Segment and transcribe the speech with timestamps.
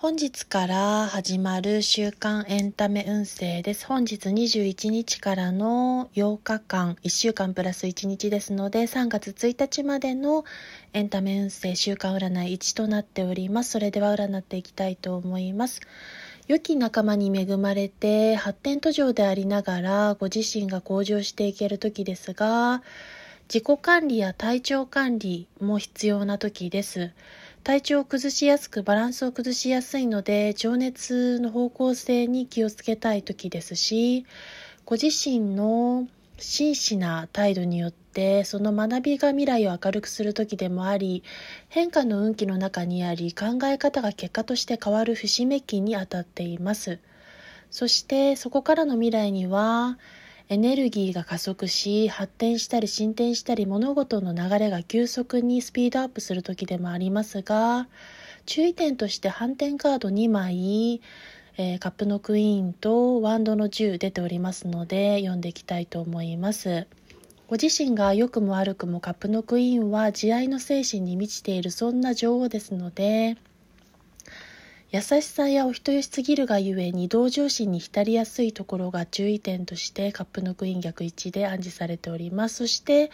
[0.00, 3.84] 本日から始まる週間エンタメ運勢です。
[3.84, 10.46] 本日21日からの8日間、1週間プラス1日ですので、3月1日までの
[10.94, 13.72] エンタメ運勢週間占い1となっております。
[13.72, 15.82] それでは占っていきたいと思います。
[16.48, 22.82] 良き仲間に恵まれて発展途上でありながらご自身が向上していける時ですが、
[23.52, 27.10] 自己管理や体調管理も必要な時です。
[27.62, 34.24] 体調を崩しやすくバランスを崩しやすいので情熱の方向性に気をつけたい時ですし
[34.86, 41.22] ご自身の真摯な態度によってその学びが未来を明るくする時でもあり
[41.68, 46.98] 変化の運気の中にあり考え方が結果として変わる節目期にあたっています。
[47.70, 49.98] そしてそこからの未来には
[50.52, 57.86] エネルギーが加速し発展したり進展したり物事の流れが急速にスピードアップする時でもありますが
[58.46, 61.00] 注意点として反転カード2枚、
[61.56, 66.88] えー、カップのクイーンとワンドの10出ておりますので読んでいきたいと思います。
[67.46, 73.36] ご自身が良くも悪くもカップのクイーンは慈愛の精神に満ちているそんな女王ですので
[74.92, 83.12] 優しさやお人よしすぎるがゆえに同情心に浸りやすいところが注意点としてカップのクイーン逆位置で暗示されておりますそして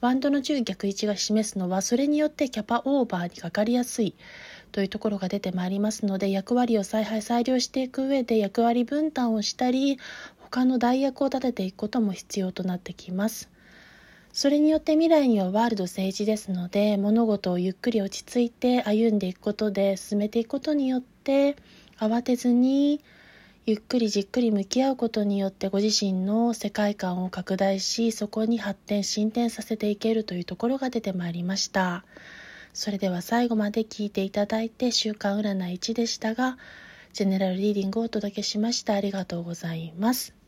[0.00, 4.14] ワンドの10逆位置が示すのはそれによってキャパオーバーにかかりやすい
[4.72, 9.98] というところが出てまいりますので役割を采配裁量していく上で役割分担をしたり
[10.38, 13.50] 他の代役を立てていくことも必要となってきます。
[14.32, 21.56] それによって未来にはワールド政治ですので物事をゆっくり落ち着いて歩んでいくことで進めていくことによって
[21.98, 23.00] 慌てずに
[23.66, 32.04] ゆっくりじっくり向き合うことによってご自身の世界観を拡大しそこに発展進展させていけるというところが出てまいりました。
[32.72, 36.56] それでは最後まで聞いていただいて週間占い1でしたが
[37.12, 38.94] ジェネラルリーディングをお届けしました。
[38.94, 40.39] ありがとうございます。